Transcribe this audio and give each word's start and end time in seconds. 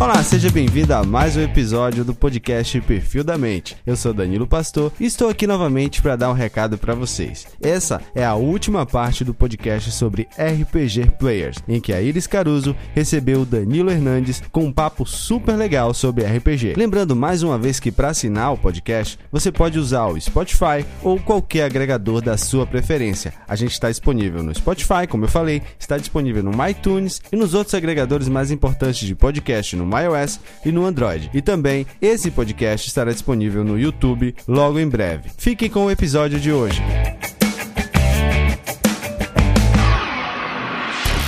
Olá, 0.00 0.22
seja 0.22 0.50
bem-vindo 0.50 0.94
a 0.94 1.04
mais 1.04 1.36
um 1.36 1.42
episódio 1.42 2.06
do 2.06 2.14
podcast 2.14 2.80
Perfil 2.80 3.22
da 3.22 3.36
Mente. 3.36 3.76
Eu 3.84 3.94
sou 3.94 4.14
Danilo 4.14 4.46
Pastor 4.46 4.90
e 4.98 5.04
estou 5.04 5.28
aqui 5.28 5.46
novamente 5.46 6.00
para 6.00 6.16
dar 6.16 6.30
um 6.30 6.32
recado 6.32 6.78
para 6.78 6.94
vocês. 6.94 7.46
Essa 7.60 8.00
é 8.14 8.24
a 8.24 8.34
última 8.34 8.86
parte 8.86 9.22
do 9.22 9.34
podcast 9.34 9.92
sobre 9.92 10.26
RPG 10.38 11.18
Players, 11.18 11.58
em 11.68 11.82
que 11.82 11.92
a 11.92 12.00
Iris 12.00 12.26
Caruso 12.26 12.74
recebeu 12.94 13.42
o 13.42 13.44
Danilo 13.44 13.90
Hernandes 13.90 14.42
com 14.50 14.64
um 14.64 14.72
papo 14.72 15.04
super 15.04 15.54
legal 15.54 15.92
sobre 15.92 16.24
RPG. 16.24 16.76
Lembrando 16.78 17.14
mais 17.14 17.42
uma 17.42 17.58
vez 17.58 17.78
que 17.78 17.92
para 17.92 18.08
assinar 18.08 18.54
o 18.54 18.58
podcast, 18.58 19.18
você 19.30 19.52
pode 19.52 19.78
usar 19.78 20.06
o 20.06 20.18
Spotify 20.18 20.82
ou 21.02 21.20
qualquer 21.20 21.64
agregador 21.64 22.22
da 22.22 22.38
sua 22.38 22.66
preferência. 22.66 23.34
A 23.46 23.54
gente 23.54 23.72
está 23.72 23.90
disponível 23.90 24.42
no 24.42 24.54
Spotify, 24.54 25.06
como 25.06 25.26
eu 25.26 25.28
falei, 25.28 25.60
está 25.78 25.98
disponível 25.98 26.42
no 26.42 26.66
iTunes 26.66 27.20
e 27.30 27.36
nos 27.36 27.52
outros 27.52 27.74
agregadores 27.74 28.30
mais 28.30 28.50
importantes 28.50 29.06
de 29.06 29.14
podcast 29.14 29.76
no 29.76 29.89
iOS 29.98 30.40
e 30.64 30.72
no 30.72 30.84
Android. 30.84 31.30
E 31.32 31.40
também 31.40 31.86
esse 32.00 32.30
podcast 32.30 32.88
estará 32.88 33.12
disponível 33.12 33.64
no 33.64 33.78
YouTube 33.78 34.34
logo 34.46 34.78
em 34.78 34.88
breve. 34.88 35.30
Fique 35.36 35.68
com 35.68 35.86
o 35.86 35.90
episódio 35.90 36.38
de 36.38 36.52
hoje. 36.52 36.82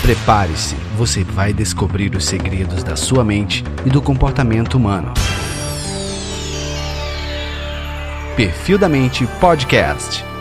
Prepare-se, 0.03 0.75
você 0.97 1.23
vai 1.23 1.53
descobrir 1.53 2.15
os 2.17 2.25
segredos 2.25 2.83
da 2.83 2.97
sua 2.97 3.25
mente 3.25 3.63
e 3.87 3.91
do 3.91 4.03
comportamento 4.03 4.75
humano. 4.75 5.15
Perfil 8.35 8.79
da 8.79 8.89
Mente 8.89 9.27
Podcast. 9.41 10.32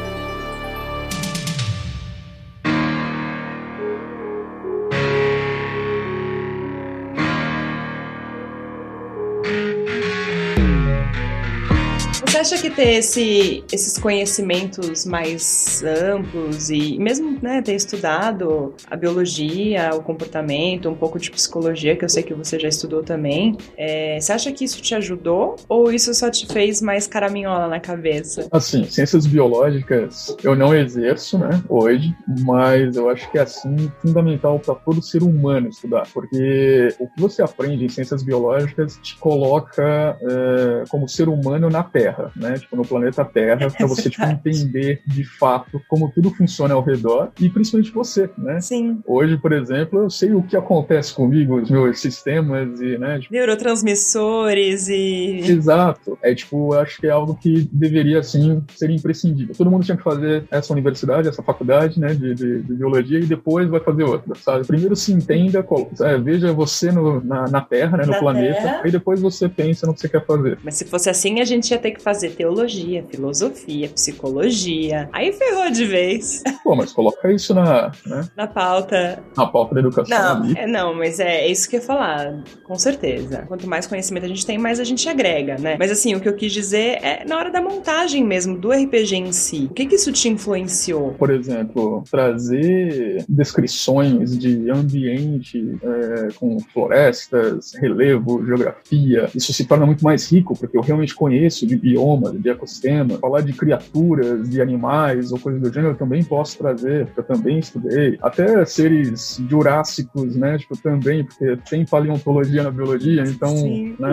que 12.61 12.69
ter 12.71 12.95
esse, 12.95 13.63
esses 13.71 13.97
conhecimentos 13.97 15.05
mais 15.05 15.83
amplos 15.83 16.69
e 16.69 16.97
mesmo 16.97 17.37
né, 17.41 17.61
ter 17.61 17.75
estudado 17.75 18.73
a 18.89 18.95
biologia, 18.95 19.91
o 19.93 20.01
comportamento, 20.01 20.89
um 20.89 20.95
pouco 20.95 21.19
de 21.19 21.29
psicologia, 21.31 21.95
que 21.95 22.03
eu 22.05 22.09
sei 22.09 22.23
que 22.23 22.33
você 22.33 22.59
já 22.59 22.67
estudou 22.67 23.03
também, 23.03 23.57
é, 23.77 24.19
você 24.19 24.33
acha 24.33 24.51
que 24.51 24.63
isso 24.63 24.81
te 24.81 24.95
ajudou 24.95 25.55
ou 25.69 25.91
isso 25.91 26.13
só 26.13 26.29
te 26.29 26.47
fez 26.47 26.81
mais 26.81 27.07
caraminhola 27.07 27.67
na 27.67 27.79
cabeça? 27.79 28.47
Assim, 28.51 28.83
ciências 28.85 29.25
biológicas 29.25 30.35
eu 30.43 30.55
não 30.55 30.75
exerço, 30.75 31.37
né, 31.37 31.61
hoje, 31.69 32.13
mas 32.45 32.95
eu 32.95 33.09
acho 33.09 33.29
que 33.31 33.37
é 33.37 33.41
assim 33.41 33.91
fundamental 34.01 34.59
para 34.59 34.75
todo 34.75 35.01
ser 35.01 35.23
humano 35.23 35.69
estudar, 35.69 36.07
porque 36.13 36.89
o 36.99 37.07
que 37.07 37.21
você 37.21 37.41
aprende 37.41 37.85
em 37.85 37.89
ciências 37.89 38.23
biológicas 38.23 38.97
te 39.01 39.15
coloca 39.17 40.17
é, 40.21 40.83
como 40.89 41.07
ser 41.07 41.29
humano 41.29 41.69
na 41.69 41.83
Terra 41.83 42.31
né? 42.35 42.55
Tipo, 42.61 42.75
no 42.75 42.85
planeta 42.85 43.25
Terra, 43.25 43.69
para 43.69 43.87
você 43.87 44.09
tipo, 44.09 44.23
entender 44.23 45.01
de 45.05 45.23
fato 45.23 45.81
como 45.87 46.11
tudo 46.11 46.31
funciona 46.31 46.73
ao 46.73 46.81
redor 46.81 47.31
e 47.39 47.49
principalmente 47.49 47.91
você, 47.91 48.29
né? 48.37 48.61
Sim. 48.61 49.01
Hoje, 49.05 49.37
por 49.37 49.51
exemplo, 49.51 49.99
eu 49.99 50.09
sei 50.09 50.33
o 50.33 50.43
que 50.43 50.55
acontece 50.55 51.13
comigo, 51.13 51.59
os 51.59 51.69
meus 51.69 51.99
sistemas 51.99 52.79
e, 52.79 52.97
né? 52.97 53.19
Tipo... 53.19 53.33
Neurotransmissores 53.33 54.87
e. 54.87 55.41
Exato. 55.43 56.17
É 56.21 56.33
tipo, 56.33 56.73
acho 56.73 56.99
que 56.99 57.07
é 57.07 57.11
algo 57.11 57.35
que 57.35 57.67
deveria, 57.71 58.19
assim, 58.19 58.63
ser 58.75 58.89
imprescindível. 58.89 59.55
Todo 59.55 59.69
mundo 59.69 59.83
tinha 59.83 59.97
que 59.97 60.03
fazer 60.03 60.45
essa 60.49 60.71
universidade, 60.71 61.27
essa 61.27 61.43
faculdade, 61.43 61.99
né, 61.99 62.13
de, 62.13 62.33
de, 62.33 62.61
de 62.61 62.73
biologia 62.73 63.19
e 63.19 63.25
depois 63.25 63.69
vai 63.69 63.79
fazer 63.79 64.03
outra, 64.03 64.35
sabe? 64.35 64.65
Primeiro 64.65 64.95
se 64.95 65.11
entenda, 65.11 65.65
é, 66.01 66.17
veja 66.17 66.53
você 66.53 66.91
no, 66.91 67.21
na, 67.23 67.47
na 67.47 67.61
Terra, 67.61 67.97
né, 67.97 68.05
no 68.05 68.11
na 68.11 68.19
planeta, 68.19 68.61
terra. 68.61 68.81
e 68.85 68.91
depois 68.91 69.19
você 69.19 69.49
pensa 69.49 69.87
no 69.87 69.93
que 69.93 70.01
você 70.01 70.09
quer 70.09 70.25
fazer. 70.25 70.57
Mas 70.63 70.75
se 70.75 70.85
fosse 70.85 71.09
assim, 71.09 71.39
a 71.39 71.45
gente 71.45 71.71
ia 71.71 71.79
ter 71.79 71.91
que 71.91 72.01
fazer 72.01 72.21
fazer 72.21 72.29
teologia, 72.51 73.03
filosofia, 73.09 73.89
psicologia. 73.89 75.09
Aí 75.13 75.31
ferrou 75.31 75.71
de 75.71 75.85
vez. 75.85 76.43
Pô, 76.63 76.75
mas 76.75 76.91
coloca 76.91 77.31
isso 77.31 77.53
na. 77.53 77.91
Né? 78.05 78.27
Na 78.35 78.47
pauta. 78.47 79.23
Na 79.35 79.47
pauta 79.47 79.75
da 79.75 79.79
educação. 79.79 80.17
Não, 80.17 80.43
ali. 80.43 80.53
É, 80.57 80.67
não, 80.67 80.93
mas 80.93 81.19
é, 81.19 81.47
isso 81.47 81.69
que 81.69 81.77
eu 81.77 81.79
ia 81.79 81.85
falar. 81.85 82.43
Com 82.63 82.77
certeza. 82.77 83.45
Quanto 83.47 83.67
mais 83.67 83.87
conhecimento 83.87 84.25
a 84.25 84.27
gente 84.27 84.45
tem, 84.45 84.57
mais 84.57 84.79
a 84.79 84.83
gente 84.83 85.07
agrega, 85.07 85.57
né? 85.57 85.77
Mas 85.79 85.91
assim, 85.91 86.13
o 86.13 86.19
que 86.19 86.27
eu 86.27 86.35
quis 86.35 86.51
dizer 86.51 86.99
é 87.01 87.23
na 87.25 87.37
hora 87.37 87.49
da 87.49 87.61
montagem 87.61 88.23
mesmo, 88.23 88.57
do 88.57 88.71
RPG 88.71 89.15
em 89.15 89.31
si. 89.31 89.67
O 89.71 89.73
que, 89.73 89.85
que 89.85 89.95
isso 89.95 90.11
te 90.11 90.27
influenciou? 90.27 91.13
Por 91.13 91.29
exemplo, 91.29 92.03
trazer 92.09 93.23
descrições 93.29 94.37
de 94.37 94.69
ambiente 94.69 95.77
é, 95.81 96.27
com 96.35 96.59
florestas, 96.59 97.73
relevo, 97.75 98.45
geografia. 98.45 99.29
Isso 99.33 99.53
se 99.53 99.65
torna 99.65 99.85
muito 99.85 100.03
mais 100.03 100.29
rico, 100.29 100.57
porque 100.57 100.77
eu 100.77 100.81
realmente 100.81 101.15
conheço 101.15 101.65
de 101.65 101.75
bioma 101.75 102.01
bioma, 102.01 102.31
de 102.41 102.49
ecossistema, 102.49 103.17
falar 103.17 103.41
de 103.41 103.53
criaturas, 103.53 104.49
de 104.49 104.61
animais 104.61 105.31
ou 105.31 105.39
coisas 105.39 105.61
do 105.61 105.71
gênero, 105.71 105.93
eu 105.93 105.97
também 105.97 106.23
posso 106.23 106.57
trazer, 106.57 107.05
porque 107.05 107.19
eu 107.19 107.23
também 107.23 107.59
estudei. 107.59 108.17
Até 108.21 108.65
seres 108.65 109.41
jurássicos, 109.49 110.35
né? 110.35 110.57
Tipo, 110.57 110.77
também, 110.77 111.23
porque 111.23 111.57
tem 111.69 111.85
paleontologia 111.85 112.63
na 112.63 112.71
biologia, 112.71 113.23
então, 113.23 113.55
Sim. 113.55 113.95
né? 113.99 114.11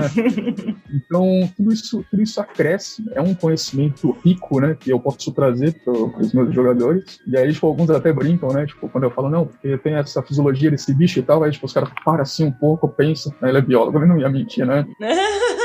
Então, 0.90 1.48
tudo 1.56 1.72
isso, 1.72 2.04
tudo 2.10 2.22
isso 2.22 2.40
acresce, 2.40 3.04
é 3.12 3.20
um 3.20 3.34
conhecimento 3.34 4.16
rico, 4.24 4.60
né? 4.60 4.76
Que 4.78 4.90
eu 4.90 5.00
posso 5.00 5.32
trazer 5.32 5.74
para 5.84 5.92
os 5.92 6.32
meus 6.32 6.54
jogadores. 6.54 7.20
E 7.26 7.36
aí, 7.36 7.52
tipo, 7.52 7.66
alguns 7.66 7.90
até 7.90 8.12
brincam, 8.12 8.52
né? 8.52 8.66
Tipo, 8.66 8.88
quando 8.88 9.04
eu 9.04 9.10
falo, 9.10 9.28
não, 9.28 9.46
porque 9.46 9.76
tem 9.78 9.94
essa 9.94 10.22
fisiologia 10.22 10.70
desse 10.70 10.94
bicho 10.94 11.18
e 11.18 11.22
tal, 11.22 11.42
aí, 11.42 11.50
tipo, 11.50 11.66
os 11.66 11.72
caras 11.72 11.90
param 12.04 12.22
assim 12.22 12.44
um 12.44 12.52
pouco, 12.52 12.88
pensam, 12.88 13.32
né? 13.40 13.48
Ele 13.48 13.58
é 13.58 13.62
biólogo, 13.62 13.98
ele 13.98 14.06
não 14.06 14.18
ia 14.18 14.28
mentir, 14.28 14.66
né? 14.66 14.86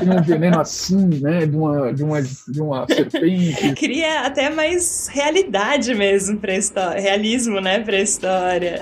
tem 0.00 0.10
um 0.10 0.22
veneno 0.22 0.60
assim, 0.60 1.20
né? 1.20 1.46
De 1.46 1.56
uma, 1.56 1.92
de 1.92 2.02
uma, 2.02 2.22
de 2.22 2.60
uma 2.60 2.86
serpente. 2.86 3.74
Cria 3.78 4.26
até 4.26 4.50
mais 4.50 5.08
realidade 5.08 5.94
mesmo 5.94 6.38
pra 6.38 6.56
história. 6.56 7.00
Realismo, 7.00 7.60
né? 7.60 7.80
Pra 7.80 8.00
história. 8.00 8.80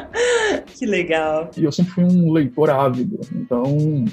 que 0.66 0.86
legal. 0.86 1.50
E 1.56 1.64
eu 1.64 1.72
sempre 1.72 1.92
fui 1.92 2.04
um 2.04 2.32
leitor 2.32 2.70
ávido. 2.70 3.20
Então, 3.34 3.64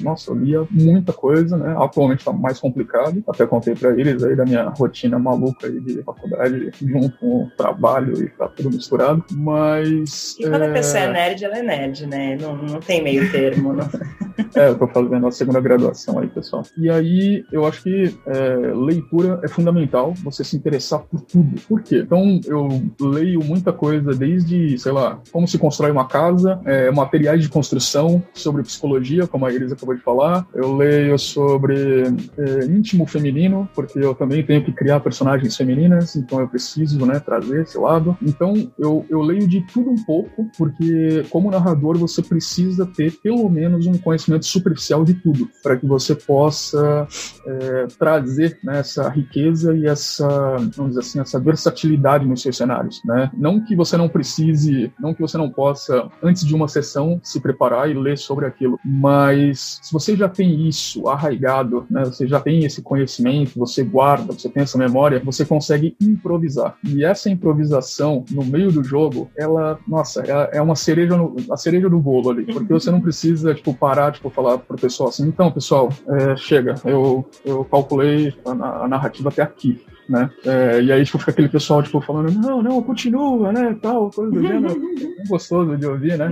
nossa, 0.02 0.32
eu 0.32 0.36
lia 0.36 0.68
muita 0.72 1.14
coisa, 1.14 1.58
né? 1.58 1.76
Atualmente 1.78 2.24
tá 2.24 2.32
mais 2.32 2.60
complicado. 2.60 3.24
Até 3.28 3.46
contei 3.46 3.76
pra 3.76 3.92
eles 3.92 4.24
aí 4.24 4.36
da 4.36 4.46
minha 4.46 4.70
rotina 4.70 5.20
maluca 5.20 5.68
aí 5.68 5.80
de 5.80 6.02
faculdade, 6.04 6.72
junto 6.82 7.18
com 7.18 7.44
o 7.44 7.50
trabalho 7.58 8.24
e 8.24 8.30
tá 8.30 8.48
tudo 8.48 8.72
misturado. 8.72 9.24
Mas. 9.32 10.36
E 10.40 10.44
quando 10.44 10.64
é... 10.64 10.70
a 10.70 10.74
pessoa 10.74 11.04
é 11.04 11.12
nerd, 11.12 11.46
ela 11.46 11.58
é 11.58 11.64
nerd, 11.64 12.08
né? 12.08 12.38
Não, 12.40 12.56
não 12.56 12.80
tem 12.80 13.04
meio 13.04 13.32
termo, 13.32 13.74
não. 13.74 13.88
é, 14.56 14.70
eu 14.70 14.78
tô 14.78 14.88
fazendo 14.88 15.28
a 15.28 15.32
segunda 15.32 15.60
graduação 15.60 16.20
aí, 16.20 16.28
pessoal. 16.28 16.64
E 16.78 16.90
aí, 16.90 17.44
eu 17.52 17.66
acho 17.66 17.84
que 17.84 18.16
é, 18.28 18.56
leitura 18.76 19.40
é 19.44 19.48
fundamental, 19.48 20.14
você 20.24 20.44
se 20.44 20.56
interessar 20.56 21.00
por 21.00 21.22
tudo. 21.22 21.60
Por 21.68 21.82
quê? 21.82 22.00
Então, 22.06 22.40
eu 22.46 22.68
leio 23.00 23.44
muita 23.44 23.74
coisa 23.74 24.14
desde, 24.14 24.78
sei 24.78 24.92
lá, 24.92 25.20
como 25.32 25.48
se 25.48 25.58
constrói 25.58 25.92
uma 25.92 26.08
casa, 26.08 26.60
é, 26.66 26.92
materiais 26.92 27.42
de 27.42 27.50
construção, 27.50 28.24
sobre 28.34 28.64
psicologia, 28.64 29.28
como 29.28 29.46
a 29.46 29.52
Iris 29.52 29.72
acabou 29.72 29.96
de 29.96 30.02
falar. 30.02 30.48
Eu 30.54 30.76
leio 30.76 31.18
sobre 31.18 32.04
é, 32.38 32.66
íntimo 32.66 33.06
feminino, 33.06 33.68
porque 33.74 34.00
eu 34.00 34.14
também 34.14 34.44
tenho 34.44 34.64
que 34.64 34.72
criar 34.72 35.00
personagens 35.00 35.56
femininas, 35.56 36.16
então 36.16 36.40
eu 36.40 36.48
preciso, 36.48 37.06
né, 37.06 37.20
trazer 37.20 37.64
esse 37.64 37.78
lado. 37.78 38.18
Então, 38.22 38.72
eu, 38.78 39.06
eu 39.10 39.22
leio 39.22 39.48
de 39.48 39.62
tudo 39.62 39.90
um 39.90 40.04
pouco, 40.04 40.50
porque 40.58 41.26
como 41.30 41.52
narrador 41.52 41.98
você 41.98 42.22
precisa 42.22 42.86
ter 42.86 43.12
pelo 43.22 43.50
menos 43.50 43.86
um 43.88 43.98
conhecimento 43.98 44.27
superficial 44.42 45.04
de 45.04 45.14
tudo, 45.14 45.50
para 45.64 45.78
que 45.78 45.86
você 45.86 46.16
possa 46.16 47.08
é, 47.46 47.88
trazer 47.98 48.60
né, 48.64 48.80
essa 48.80 49.10
riqueza 49.10 49.76
e 49.76 49.86
essa, 49.86 50.28
vamos 50.76 50.96
dizer 50.96 51.00
assim, 51.00 51.20
essa 51.20 51.40
versatilidade 51.40 52.26
nos 52.26 52.42
seus 52.42 52.58
cenários, 52.58 53.02
né? 53.06 53.32
Não 53.38 53.64
que 53.64 53.76
você 53.76 53.98
não 53.98 54.10
precise, 54.10 54.92
não 55.00 55.14
que 55.14 55.22
você 55.22 55.38
não 55.38 55.50
possa, 55.50 56.10
antes 56.22 56.46
de 56.46 56.54
uma 56.54 56.68
sessão, 56.68 57.20
se 57.24 57.40
preparar 57.40 57.90
e 57.90 57.94
ler 57.94 58.18
sobre 58.18 58.46
aquilo, 58.46 58.80
mas 58.84 59.80
se 59.82 59.94
você 59.94 60.16
já 60.16 60.30
tem 60.30 60.68
isso 60.68 61.08
arraigado, 61.08 61.86
né, 61.90 62.04
você 62.06 62.28
já 62.28 62.40
tem 62.40 62.66
esse 62.66 62.82
conhecimento, 62.82 63.58
você 63.58 63.84
guarda, 63.84 64.34
você 64.34 64.50
tem 64.50 64.64
essa 64.64 64.78
memória, 64.78 65.22
você 65.24 65.46
consegue 65.46 65.96
improvisar. 66.02 66.78
E 66.84 67.04
essa 67.04 67.30
improvisação 67.30 68.26
no 68.32 68.46
meio 68.46 68.72
do 68.72 68.84
jogo, 68.84 69.30
ela, 69.38 69.80
nossa, 69.88 70.22
é, 70.22 70.58
é 70.58 70.62
uma 70.62 70.76
cereja 70.76 71.16
no, 71.18 71.36
a 71.52 71.58
cereja 71.58 71.90
do 71.90 72.00
bolo 72.00 72.30
ali, 72.30 72.46
porque 72.46 72.72
você 72.72 72.92
não 72.92 73.02
precisa, 73.02 73.54
tipo, 73.54 73.74
parar, 73.74 74.12
tipo, 74.18 74.30
falar 74.30 74.58
pro 74.58 74.78
pessoal 74.78 75.10
assim, 75.10 75.28
então, 75.28 75.52
pessoal, 75.52 75.90
é, 76.08 76.36
chega, 76.36 76.76
eu, 76.86 77.30
eu 77.46 77.64
calculei 77.66 78.34
a, 78.46 78.84
a 78.84 78.88
narrativa 78.88 79.30
até 79.30 79.42
aqui 79.42 79.84
né? 80.10 80.30
É, 80.46 80.82
e 80.82 80.92
aí, 80.92 81.06
tipo, 81.06 81.18
fica 81.20 81.32
aquele 81.32 81.50
pessoal, 81.50 81.84
tipo, 81.84 82.00
falando, 82.02 82.32
não, 82.32 82.62
não, 82.62 82.82
continua, 82.82 83.52
né, 83.52 83.76
tal, 83.82 84.10
coisa 84.12 84.32
do 84.32 84.42
gênero. 84.42 84.82
Gostoso 85.28 85.78
de 85.78 85.86
ouvir, 85.86 86.18
né? 86.18 86.30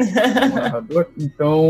narrador. 0.54 1.08
Então, 1.18 1.64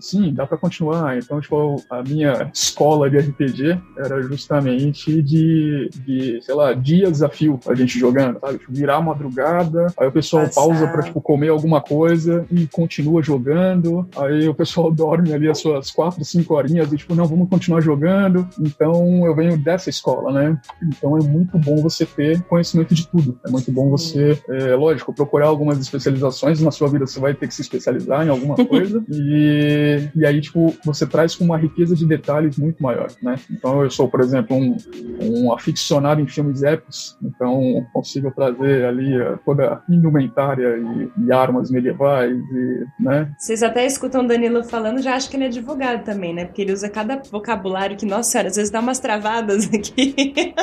sim, 0.00 0.32
dá 0.32 0.46
pra 0.46 0.56
continuar. 0.56 1.18
Então, 1.18 1.40
tipo, 1.40 1.82
a 1.90 2.02
minha 2.02 2.50
escola 2.52 3.10
de 3.10 3.18
RPG 3.18 3.80
era 3.96 4.22
justamente 4.22 5.22
de, 5.22 5.90
de 6.04 6.40
sei 6.42 6.54
lá, 6.54 6.72
dia 6.72 7.10
desafio 7.10 7.58
a 7.66 7.74
gente 7.74 7.98
jogando, 7.98 8.38
sabe? 8.40 8.58
Tipo, 8.58 8.72
virar 8.72 9.00
madrugada, 9.00 9.92
aí 9.98 10.06
o 10.06 10.12
pessoal 10.12 10.44
Passar. 10.44 10.60
pausa 10.60 10.86
pra, 10.88 11.02
tipo, 11.02 11.20
comer 11.20 11.48
alguma 11.48 11.80
coisa 11.80 12.44
e 12.50 12.66
continua 12.66 13.22
jogando. 13.22 14.08
Aí 14.16 14.48
o 14.48 14.54
pessoal 14.54 14.90
dorme 14.92 15.32
ali 15.32 15.48
as 15.48 15.58
suas 15.58 15.90
quatro, 15.90 16.24
cinco 16.24 16.54
horinhas 16.54 16.92
e, 16.92 16.96
tipo, 16.96 17.14
não, 17.14 17.26
vamos 17.26 17.48
continuar 17.48 17.80
jogando. 17.80 18.48
Então, 18.60 19.26
eu 19.26 19.34
venho 19.34 19.56
dessa 19.58 19.90
escola, 19.90 20.32
né? 20.32 20.60
Então, 20.82 21.16
é 21.16 21.22
muito 21.22 21.39
bom 21.58 21.76
você 21.76 22.04
ter 22.06 22.42
conhecimento 22.42 22.94
de 22.94 23.06
tudo. 23.06 23.38
É 23.46 23.50
muito 23.50 23.70
bom 23.72 23.90
você, 23.90 24.38
é, 24.48 24.74
lógico, 24.74 25.12
procurar 25.12 25.46
algumas 25.46 25.78
especializações. 25.78 26.60
Na 26.60 26.70
sua 26.70 26.88
vida, 26.88 27.06
você 27.06 27.20
vai 27.20 27.34
ter 27.34 27.48
que 27.48 27.54
se 27.54 27.62
especializar 27.62 28.26
em 28.26 28.30
alguma 28.30 28.56
coisa. 28.66 29.02
e, 29.08 30.08
e 30.14 30.26
aí, 30.26 30.40
tipo, 30.40 30.74
você 30.84 31.06
traz 31.06 31.34
com 31.34 31.44
uma 31.44 31.56
riqueza 31.56 31.94
de 31.94 32.06
detalhes 32.06 32.58
muito 32.58 32.82
maior, 32.82 33.08
né? 33.22 33.36
Então, 33.50 33.82
eu 33.82 33.90
sou, 33.90 34.08
por 34.08 34.20
exemplo, 34.20 34.56
um, 34.56 34.76
um 35.20 35.52
aficionado 35.52 36.20
em 36.20 36.26
filmes 36.26 36.62
épicos. 36.62 37.16
Então, 37.22 37.86
consigo 37.92 38.30
trazer 38.30 38.84
ali 38.84 39.14
eh, 39.14 39.38
toda 39.44 39.74
a 39.74 39.82
indumentária 39.88 40.76
e, 40.76 41.26
e 41.26 41.32
armas 41.32 41.70
medievais 41.70 42.36
e, 42.36 42.86
né? 42.98 43.32
Vocês 43.38 43.62
até 43.62 43.86
escutam 43.86 44.24
o 44.24 44.26
Danilo 44.28 44.64
falando, 44.64 45.02
já 45.02 45.14
acho 45.14 45.30
que 45.30 45.36
ele 45.36 45.44
é 45.44 45.46
advogado 45.48 46.04
também, 46.04 46.34
né? 46.34 46.44
Porque 46.44 46.62
ele 46.62 46.72
usa 46.72 46.88
cada 46.88 47.20
vocabulário 47.30 47.96
que, 47.96 48.06
nossa 48.06 48.30
senhora, 48.30 48.48
às 48.48 48.56
vezes 48.56 48.70
dá 48.70 48.80
umas 48.80 48.98
travadas 48.98 49.68
aqui. 49.72 50.54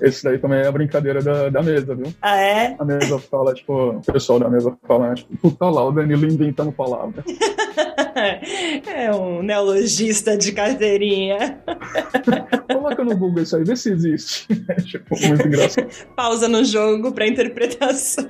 Esse 0.00 0.24
daí 0.24 0.38
também 0.38 0.60
é 0.60 0.66
a 0.66 0.72
brincadeira 0.72 1.22
da, 1.22 1.48
da 1.48 1.62
mesa, 1.62 1.94
viu? 1.94 2.12
Ah, 2.20 2.40
é? 2.40 2.76
A 2.78 2.84
mesa 2.84 3.18
fala, 3.18 3.54
tipo, 3.54 3.90
o 3.90 4.00
pessoal 4.00 4.38
da 4.38 4.48
mesa 4.48 4.76
fala, 4.86 5.14
tipo, 5.14 5.36
puta 5.36 5.66
lá, 5.66 5.84
o 5.86 5.92
Danilo 5.92 6.26
inventando 6.26 6.72
palavras. 6.72 7.24
é 8.94 9.14
um 9.14 9.42
neologista 9.42 10.36
de 10.36 10.52
carteirinha. 10.52 11.60
Coloca 12.96 13.04
no 13.04 13.16
Google 13.16 13.42
isso 13.42 13.56
aí, 13.56 13.64
vê 13.64 13.76
se 13.76 13.92
existe. 13.92 14.46
É, 14.70 14.74
tipo, 14.74 15.18
muito 15.26 15.48
engraçado. 15.48 15.88
Pausa 16.14 16.46
no 16.46 16.64
jogo 16.64 17.12
pra 17.12 17.26
interpretação. 17.26 18.24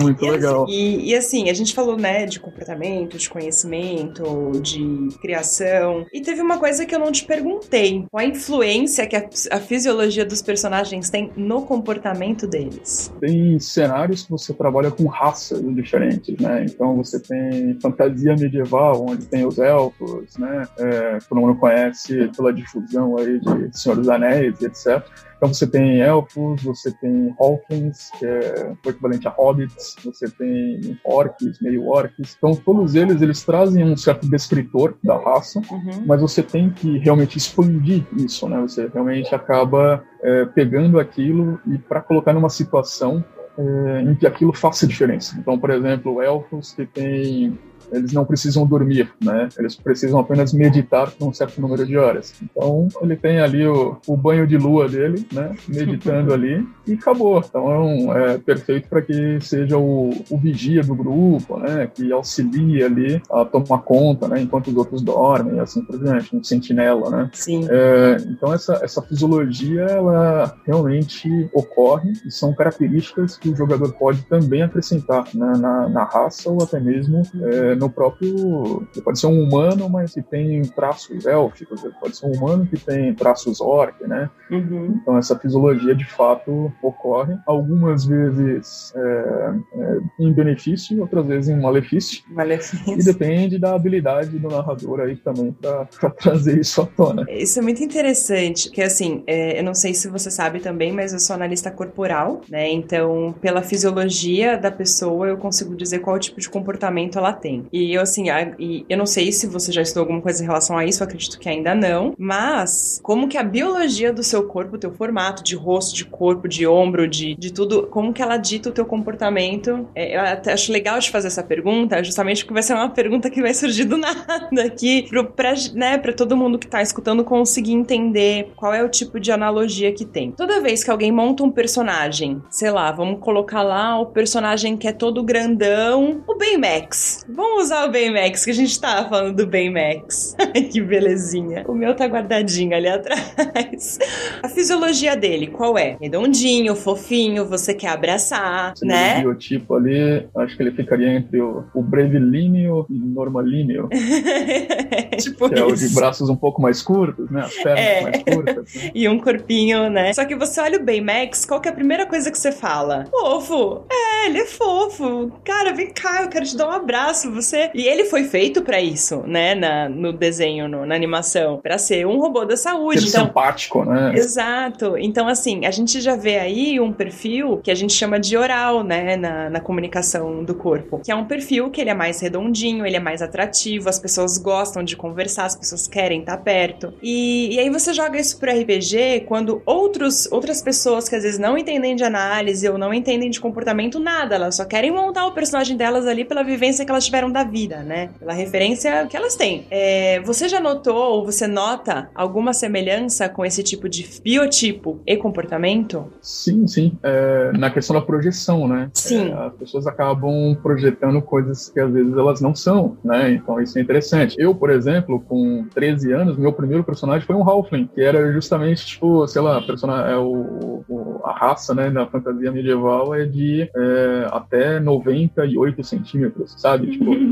muito 0.00 0.24
e 0.24 0.30
legal. 0.30 0.64
Assim, 0.64 0.72
e, 0.72 1.10
e, 1.10 1.14
assim, 1.14 1.50
a 1.50 1.54
gente 1.54 1.74
falou, 1.74 1.96
né, 1.96 2.26
de 2.26 2.40
comportamento, 2.40 3.16
de 3.16 3.28
conhecimento, 3.28 4.52
de 4.60 5.08
criação. 5.20 6.06
E 6.12 6.20
teve 6.22 6.40
uma 6.40 6.58
coisa 6.58 6.84
que 6.84 6.94
eu 6.94 6.98
não 6.98 7.12
te 7.12 7.24
perguntei. 7.24 8.04
Qual 8.10 8.20
a 8.20 8.26
influência 8.26 9.06
que 9.06 9.14
a, 9.14 9.28
a 9.52 9.60
fisiologia 9.60 10.24
dos 10.24 10.42
personagens 10.42 11.08
tem 11.08 11.30
no 11.36 11.62
comportamento 11.62 12.46
deles? 12.46 13.12
Tem 13.20 13.60
cenários 13.60 14.24
que 14.24 14.30
você 14.30 14.52
trabalha 14.52 14.90
com 14.90 15.06
raças 15.06 15.62
diferentes, 15.74 16.36
né? 16.38 16.64
Então 16.64 16.96
você 16.96 17.20
tem 17.20 17.78
fantasia 17.80 18.34
medieval, 18.34 19.06
onde 19.08 19.26
tem 19.26 19.46
os 19.46 19.58
elfos, 19.58 20.36
né? 20.36 20.66
É, 20.78 21.18
todo 21.28 21.40
mundo 21.40 21.56
conhece 21.58 22.28
pela 22.36 22.52
difusão 22.52 23.16
aí 23.18 23.40
de 23.40 23.78
Senhor 23.78 23.96
dos 23.96 24.08
Anéis 24.08 24.60
e 24.60 24.66
etc. 24.66 25.04
Então 25.36 25.52
você 25.52 25.66
tem 25.66 26.00
elfos, 26.00 26.62
você 26.62 26.90
tem 26.92 27.34
Hawkins, 27.38 28.10
que 28.18 28.24
é 28.24 28.74
o 28.84 28.88
equivalente 28.88 29.28
a 29.28 29.30
hobbits, 29.30 29.96
você 30.04 30.28
tem 30.30 30.98
orcs, 31.04 31.60
meio 31.60 31.86
orcs. 31.86 32.36
Então 32.36 32.54
todos 32.54 32.94
eles, 32.94 33.20
eles 33.20 33.44
trazem 33.44 33.84
um 33.84 33.96
certo 33.96 34.28
descritor 34.28 34.94
da 35.04 35.16
raça, 35.18 35.60
uhum. 35.70 36.04
mas 36.06 36.20
você 36.20 36.42
tem 36.42 36.70
que 36.70 36.98
realmente 36.98 37.36
expandir 37.36 38.04
isso, 38.16 38.48
né? 38.48 38.60
Você 38.60 38.88
realmente 38.92 39.34
acaba 39.34 40.02
é, 40.22 40.46
pegando 40.46 40.98
aquilo 40.98 41.60
e 41.66 41.76
para 41.76 42.00
colocar 42.00 42.32
numa 42.32 42.48
situação 42.48 43.22
é, 43.58 44.02
em 44.02 44.14
que 44.14 44.26
aquilo 44.26 44.52
faça 44.52 44.86
diferença. 44.86 45.36
Então, 45.38 45.58
por 45.58 45.70
exemplo, 45.70 46.22
elfos 46.22 46.72
que 46.72 46.86
têm 46.86 47.58
eles 47.92 48.12
não 48.12 48.24
precisam 48.24 48.66
dormir, 48.66 49.10
né? 49.22 49.48
Eles 49.58 49.76
precisam 49.76 50.18
apenas 50.18 50.52
meditar 50.52 51.10
por 51.10 51.28
um 51.28 51.32
certo 51.32 51.60
número 51.60 51.86
de 51.86 51.96
horas. 51.96 52.34
Então, 52.42 52.88
ele 53.00 53.16
tem 53.16 53.40
ali 53.40 53.66
o, 53.66 53.96
o 54.06 54.16
banho 54.16 54.46
de 54.46 54.56
lua 54.56 54.88
dele, 54.88 55.26
né? 55.32 55.54
Meditando 55.68 56.32
ali 56.32 56.66
e 56.86 56.94
acabou. 56.94 57.38
Então, 57.38 58.16
é 58.16 58.38
perfeito 58.38 58.88
para 58.88 59.02
que 59.02 59.38
seja 59.40 59.78
o, 59.78 60.10
o 60.30 60.38
vigia 60.38 60.82
do 60.82 60.94
grupo, 60.94 61.58
né? 61.58 61.88
Que 61.92 62.12
auxilia 62.12 62.86
ali 62.86 63.22
a 63.30 63.44
tomar 63.44 63.78
conta, 63.78 64.28
né? 64.28 64.40
Enquanto 64.40 64.68
os 64.68 64.76
outros 64.76 65.02
dormem, 65.02 65.60
assim 65.60 65.82
por 65.82 65.98
diante, 65.98 66.34
um 66.34 66.42
sentinela, 66.42 67.10
né? 67.10 67.30
Sim. 67.32 67.66
É, 67.70 68.16
então, 68.28 68.52
essa, 68.52 68.80
essa 68.82 69.02
fisiologia, 69.02 69.82
ela 69.82 70.56
realmente 70.64 71.28
ocorre 71.52 72.12
e 72.24 72.30
são 72.30 72.54
características 72.54 73.36
que 73.36 73.48
o 73.48 73.56
jogador 73.56 73.92
pode 73.92 74.22
também 74.22 74.62
acrescentar 74.62 75.24
né? 75.34 75.52
na, 75.58 75.88
na 75.88 76.04
raça 76.04 76.50
ou 76.50 76.62
até 76.62 76.80
mesmo 76.80 77.22
é, 77.42 77.75
no 77.76 77.90
próprio. 77.90 78.86
Pode 79.04 79.18
ser 79.18 79.26
um 79.26 79.42
humano, 79.42 79.88
mas 79.88 80.14
que 80.14 80.22
tem 80.22 80.62
traços 80.62 81.26
élficos, 81.26 81.82
pode 82.00 82.16
ser 82.16 82.26
um 82.26 82.32
humano 82.32 82.66
que 82.66 82.78
tem 82.78 83.14
traços 83.14 83.60
orc, 83.60 84.02
né? 84.06 84.30
Uhum. 84.50 84.98
Então 85.00 85.16
essa 85.16 85.38
fisiologia 85.38 85.94
de 85.94 86.04
fato 86.04 86.72
ocorre, 86.82 87.36
algumas 87.46 88.04
vezes 88.04 88.92
é, 88.96 89.54
é, 89.74 89.98
em 90.20 90.32
benefício, 90.32 91.00
outras 91.00 91.26
vezes 91.26 91.48
em 91.48 91.60
malefício. 91.60 92.22
Malefício. 92.28 92.98
E 92.98 93.04
depende 93.04 93.58
da 93.58 93.74
habilidade 93.74 94.38
do 94.38 94.48
narrador 94.48 95.00
aí 95.00 95.16
também 95.16 95.52
para 95.52 95.86
trazer 96.18 96.60
isso 96.60 96.82
à 96.82 96.86
tona. 96.86 97.26
Isso 97.28 97.58
é 97.58 97.62
muito 97.62 97.82
interessante, 97.82 98.68
porque 98.68 98.82
assim, 98.82 99.22
é, 99.26 99.58
eu 99.58 99.64
não 99.64 99.74
sei 99.74 99.94
se 99.94 100.08
você 100.08 100.30
sabe 100.30 100.60
também, 100.60 100.92
mas 100.92 101.12
eu 101.12 101.18
sou 101.18 101.34
analista 101.34 101.70
corporal, 101.70 102.40
né? 102.48 102.70
Então, 102.70 103.34
pela 103.40 103.62
fisiologia 103.62 104.56
da 104.56 104.70
pessoa, 104.70 105.28
eu 105.28 105.36
consigo 105.36 105.74
dizer 105.74 106.00
qual 106.00 106.18
tipo 106.18 106.40
de 106.40 106.48
comportamento 106.48 107.18
ela 107.18 107.32
tem. 107.32 107.65
E 107.72 107.94
eu, 107.94 108.02
assim, 108.02 108.30
a, 108.30 108.54
e 108.58 108.84
eu 108.88 108.96
não 108.96 109.06
sei 109.06 109.32
se 109.32 109.46
você 109.46 109.72
já 109.72 109.82
estudou 109.82 110.02
alguma 110.02 110.20
coisa 110.20 110.42
em 110.42 110.46
relação 110.46 110.76
a 110.76 110.84
isso, 110.84 111.02
acredito 111.02 111.38
que 111.38 111.48
ainda 111.48 111.74
não, 111.74 112.14
mas 112.18 113.00
como 113.02 113.28
que 113.28 113.38
a 113.38 113.42
biologia 113.42 114.12
do 114.12 114.22
seu 114.22 114.44
corpo, 114.44 114.78
teu 114.78 114.92
formato 114.92 115.42
de 115.42 115.56
rosto, 115.56 115.94
de 115.94 116.04
corpo, 116.04 116.48
de 116.48 116.66
ombro, 116.66 117.08
de, 117.08 117.34
de 117.34 117.52
tudo, 117.52 117.86
como 117.88 118.12
que 118.12 118.22
ela 118.22 118.36
dita 118.36 118.68
o 118.68 118.72
teu 118.72 118.84
comportamento? 118.84 119.88
É, 119.94 120.16
eu 120.16 120.20
até 120.20 120.52
acho 120.52 120.72
legal 120.72 120.98
de 120.98 121.10
fazer 121.10 121.28
essa 121.28 121.42
pergunta, 121.42 122.02
justamente 122.02 122.44
porque 122.44 122.54
vai 122.54 122.62
ser 122.62 122.74
uma 122.74 122.90
pergunta 122.90 123.30
que 123.30 123.42
vai 123.42 123.54
surgir 123.54 123.84
do 123.84 123.96
nada 123.98 124.62
aqui, 124.64 125.06
pro, 125.08 125.24
pra, 125.24 125.54
né, 125.74 125.98
pra 125.98 126.12
todo 126.12 126.36
mundo 126.36 126.58
que 126.58 126.66
tá 126.66 126.82
escutando 126.82 127.24
conseguir 127.24 127.72
entender 127.72 128.52
qual 128.56 128.72
é 128.72 128.82
o 128.82 128.88
tipo 128.88 129.18
de 129.20 129.32
analogia 129.32 129.92
que 129.92 130.04
tem. 130.04 130.32
Toda 130.32 130.60
vez 130.60 130.82
que 130.82 130.90
alguém 130.90 131.12
monta 131.12 131.42
um 131.42 131.50
personagem, 131.50 132.42
sei 132.50 132.70
lá, 132.70 132.90
vamos 132.92 133.20
colocar 133.20 133.62
lá 133.62 133.98
o 133.98 134.06
personagem 134.06 134.76
que 134.76 134.88
é 134.88 134.92
todo 134.92 135.22
grandão, 135.22 136.22
o 136.26 136.34
Baymax. 136.36 137.24
Vamos 137.28 137.55
Vamos 137.56 137.70
usar 137.70 137.88
o 137.88 137.90
Baymax, 137.90 138.44
que 138.44 138.50
a 138.50 138.54
gente 138.54 138.78
tava 138.78 139.08
falando 139.08 139.34
do 139.34 139.46
Baymax. 139.46 140.36
que 140.70 140.78
belezinha. 140.78 141.64
O 141.66 141.72
meu 141.72 141.96
tá 141.96 142.04
guardadinho 142.04 142.76
ali 142.76 142.86
atrás. 142.86 143.98
A 144.42 144.48
fisiologia 144.50 145.16
dele, 145.16 145.46
qual 145.46 145.78
é? 145.78 145.96
Redondinho, 145.98 146.76
fofinho, 146.76 147.46
você 147.46 147.72
quer 147.72 147.88
abraçar, 147.88 148.74
Esse 148.74 148.84
né? 148.84 149.20
O 149.20 149.22
biotipo 149.22 149.74
ali, 149.74 150.28
acho 150.36 150.54
que 150.54 150.62
ele 150.62 150.72
ficaria 150.72 151.08
entre 151.14 151.40
o, 151.40 151.64
o 151.72 151.82
brevilíneo 151.82 152.84
e 152.90 152.94
o 152.94 153.06
normalíneo. 153.06 153.88
tipo 155.18 155.48
que 155.48 155.58
é 155.58 155.64
o 155.64 155.74
de 155.74 155.88
braços 155.94 156.28
um 156.28 156.36
pouco 156.36 156.60
mais 156.60 156.82
curtos, 156.82 157.30
né? 157.30 157.40
As 157.40 157.54
pernas 157.54 157.80
é. 157.80 158.02
mais 158.02 158.22
curtas. 158.22 158.74
Né? 158.74 158.90
e 158.94 159.08
um 159.08 159.18
corpinho, 159.18 159.88
né? 159.88 160.12
Só 160.12 160.26
que 160.26 160.36
você 160.36 160.60
olha 160.60 160.78
o 160.78 160.84
Baymax, 160.84 161.46
qual 161.46 161.58
que 161.58 161.70
é 161.70 161.72
a 161.72 161.74
primeira 161.74 162.04
coisa 162.04 162.30
que 162.30 162.36
você 162.36 162.52
fala? 162.52 163.06
Fofo. 163.10 163.86
É, 163.90 164.26
ele 164.26 164.40
é 164.40 164.44
fofo. 164.44 165.32
Cara, 165.42 165.72
vem 165.72 165.90
cá, 165.90 166.22
eu 166.22 166.28
quero 166.28 166.44
te 166.44 166.54
dar 166.54 166.68
um 166.68 166.72
abraço. 166.72 167.32
Você 167.32 167.45
E 167.74 167.86
ele 167.86 168.04
foi 168.04 168.24
feito 168.24 168.62
para 168.62 168.80
isso, 168.80 169.22
né? 169.26 169.54
Na, 169.54 169.88
no 169.88 170.12
desenho, 170.12 170.68
no, 170.68 170.86
na 170.86 170.94
animação. 170.94 171.58
para 171.62 171.78
ser 171.78 172.06
um 172.06 172.18
robô 172.18 172.44
da 172.44 172.56
saúde. 172.56 173.02
Ser 173.02 173.08
então... 173.08 173.26
simpático, 173.26 173.84
né? 173.84 174.12
Exato. 174.14 174.96
Então, 174.98 175.28
assim, 175.28 175.66
a 175.66 175.70
gente 175.70 176.00
já 176.00 176.16
vê 176.16 176.38
aí 176.38 176.80
um 176.80 176.92
perfil 176.92 177.58
que 177.58 177.70
a 177.70 177.74
gente 177.74 177.92
chama 177.92 178.18
de 178.18 178.36
oral, 178.36 178.82
né? 178.82 179.16
Na, 179.16 179.50
na 179.50 179.60
comunicação 179.60 180.44
do 180.44 180.54
corpo. 180.54 181.00
Que 181.04 181.12
é 181.12 181.14
um 181.14 181.24
perfil 181.24 181.70
que 181.70 181.80
ele 181.80 181.90
é 181.90 181.94
mais 181.94 182.20
redondinho, 182.20 182.86
ele 182.86 182.96
é 182.96 183.00
mais 183.00 183.22
atrativo, 183.22 183.88
as 183.88 183.98
pessoas 183.98 184.38
gostam 184.38 184.82
de 184.82 184.96
conversar, 184.96 185.46
as 185.46 185.56
pessoas 185.56 185.86
querem 185.86 186.20
estar 186.20 186.38
perto. 186.38 186.92
E, 187.02 187.54
e 187.54 187.58
aí 187.58 187.70
você 187.70 187.92
joga 187.92 188.18
isso 188.18 188.38
pro 188.38 188.50
RPG 188.50 189.24
quando 189.26 189.62
outros, 189.64 190.30
outras 190.30 190.62
pessoas 190.62 191.08
que 191.08 191.16
às 191.16 191.22
vezes 191.22 191.38
não 191.38 191.56
entendem 191.56 191.94
de 191.94 192.04
análise 192.04 192.68
ou 192.68 192.78
não 192.78 192.92
entendem 192.92 193.30
de 193.30 193.40
comportamento 193.40 193.98
nada, 193.98 194.34
elas 194.34 194.56
só 194.56 194.64
querem 194.64 194.90
montar 194.90 195.26
o 195.26 195.32
personagem 195.32 195.76
delas 195.76 196.06
ali 196.06 196.24
pela 196.24 196.42
vivência 196.42 196.84
que 196.84 196.90
elas 196.90 197.04
tiveram 197.04 197.30
da 197.36 197.44
vida, 197.44 197.82
né? 197.82 198.08
Pela 198.18 198.32
referência 198.32 199.06
que 199.06 199.16
elas 199.16 199.36
têm. 199.36 199.66
É, 199.70 200.20
você 200.20 200.48
já 200.48 200.58
notou 200.58 200.96
ou 200.96 201.24
você 201.26 201.46
nota 201.46 202.08
alguma 202.14 202.54
semelhança 202.54 203.28
com 203.28 203.44
esse 203.44 203.62
tipo 203.62 203.90
de 203.90 204.08
biotipo 204.22 205.00
e 205.06 205.16
comportamento? 205.18 206.10
Sim, 206.22 206.66
sim. 206.66 206.98
É, 207.02 207.52
na 207.52 207.70
questão 207.70 207.94
da 207.94 208.00
projeção, 208.00 208.66
né? 208.66 208.90
Sim. 208.94 209.32
É, 209.32 209.34
as 209.34 209.52
pessoas 209.54 209.86
acabam 209.86 210.56
projetando 210.62 211.20
coisas 211.20 211.68
que 211.68 211.78
às 211.78 211.92
vezes 211.92 212.16
elas 212.16 212.40
não 212.40 212.54
são, 212.54 212.96
né? 213.04 213.32
Então 213.32 213.60
isso 213.60 213.78
é 213.78 213.82
interessante. 213.82 214.34
Eu, 214.38 214.54
por 214.54 214.70
exemplo, 214.70 215.20
com 215.20 215.66
13 215.74 216.12
anos, 216.12 216.38
meu 216.38 216.54
primeiro 216.54 216.84
personagem 216.84 217.26
foi 217.26 217.36
um 217.36 217.46
Halfling, 217.46 217.86
que 217.94 218.00
era 218.00 218.32
justamente, 218.32 218.86
tipo, 218.86 219.26
sei 219.26 219.42
lá, 219.42 219.60
personagem, 219.60 220.12
é 220.12 220.16
o, 220.16 220.82
o, 220.88 221.20
a 221.22 221.32
raça, 221.32 221.74
né, 221.74 221.90
da 221.90 222.06
fantasia 222.06 222.50
medieval 222.50 223.14
é 223.14 223.26
de 223.26 223.68
é, 223.76 224.28
até 224.32 224.80
98 224.80 225.84
centímetros, 225.84 226.54
sabe? 226.56 226.92
Tipo, 226.92 227.25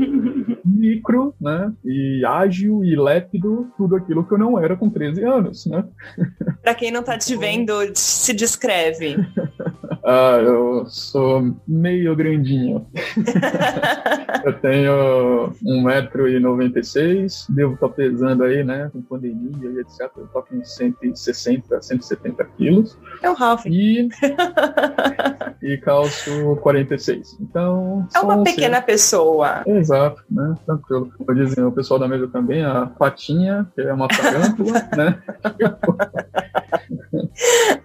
micro, 0.65 1.33
né? 1.39 1.71
E 1.83 2.23
ágil 2.25 2.83
e 2.83 2.95
lépido, 2.95 3.71
tudo 3.77 3.95
aquilo 3.95 4.25
que 4.25 4.33
eu 4.33 4.37
não 4.37 4.59
era 4.59 4.75
com 4.75 4.89
13 4.89 5.23
anos, 5.23 5.65
né? 5.65 5.85
Pra 6.61 6.75
quem 6.75 6.91
não 6.91 7.03
tá 7.03 7.17
te 7.17 7.35
vendo, 7.35 7.73
se 7.93 8.33
descreve. 8.33 9.15
Ah, 10.05 10.37
eu 10.37 10.85
sou 10.87 11.55
meio 11.67 12.15
grandinho. 12.15 12.85
eu 14.45 14.53
tenho 14.59 15.51
1,96m, 15.63 17.47
devo 17.49 17.73
estar 17.73 17.87
tá 17.87 17.93
pesando 17.95 18.43
aí, 18.43 18.63
né, 18.63 18.91
com 18.93 19.01
pandemia 19.01 19.67
e 19.67 19.79
etc. 19.79 20.01
Eu 20.15 20.27
tô 20.27 20.43
com 20.43 20.63
160, 20.63 21.81
170 21.81 22.45
quilos. 22.55 22.95
É 23.23 23.29
o 23.31 23.33
Ralph. 23.33 23.65
E, 23.65 24.07
e 25.63 25.77
calço 25.77 26.55
46. 26.57 27.37
Então. 27.41 28.07
É 28.13 28.19
uma 28.19 28.43
pequena 28.43 28.83
pessoa. 28.83 29.63
Exato, 29.65 30.23
né? 30.29 30.53
Tranquilo. 30.67 31.11
Vou 31.17 31.35
dizer, 31.35 31.65
o 31.65 31.71
pessoal 31.71 31.99
da 31.99 32.07
mesa 32.07 32.27
também, 32.27 32.63
a 32.63 32.85
Patinha, 32.85 33.67
que 33.73 33.81
é 33.81 33.91
uma 33.91 34.07
tarântula, 34.07 34.87
né? 34.95 35.19